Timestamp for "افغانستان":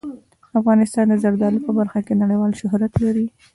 0.59-1.05